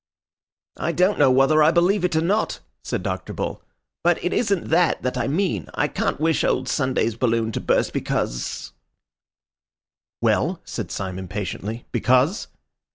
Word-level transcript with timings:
"I 0.79 0.93
don't 0.93 1.19
know 1.19 1.29
whether 1.29 1.61
I 1.61 1.69
believe 1.69 2.03
it 2.03 2.15
or 2.15 2.21
not," 2.23 2.59
said 2.83 3.03
Dr. 3.03 3.33
Bull. 3.33 3.61
"But 4.03 4.17
it 4.25 4.33
isn't 4.33 4.69
that 4.69 5.03
that 5.03 5.15
I 5.15 5.27
mean. 5.27 5.69
I 5.75 5.87
can't 5.87 6.19
wish 6.19 6.43
old 6.43 6.67
Sunday's 6.67 7.13
balloon 7.15 7.51
to 7.51 7.61
burst 7.61 7.93
because—" 7.93 8.71
"Well," 10.19 10.59
said 10.65 10.89
Syme 10.89 11.19
impatiently, 11.19 11.85
"because?" 11.91 12.47